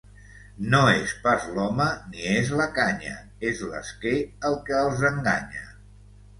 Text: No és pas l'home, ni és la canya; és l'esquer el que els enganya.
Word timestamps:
No 0.73 0.79
és 0.93 1.11
pas 1.25 1.45
l'home, 1.57 1.85
ni 2.15 2.25
és 2.39 2.51
la 2.63 2.67
canya; 2.79 3.13
és 3.53 3.63
l'esquer 3.69 4.17
el 4.51 4.61
que 4.71 4.83
els 4.89 5.09
enganya. 5.15 5.67